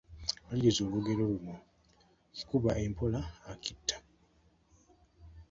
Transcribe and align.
Maliriza 0.45 0.81
olugero 0.87 1.21
luno: 1.31 1.55
Akikuba 2.31 2.71
empola 2.85 3.19
akitta,……. 3.51 3.97